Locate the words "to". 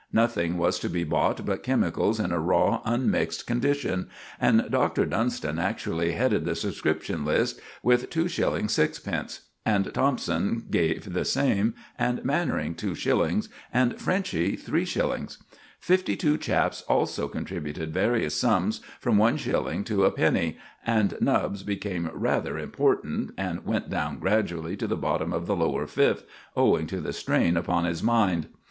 0.79-0.89, 19.85-19.97, 24.77-24.87, 26.87-26.99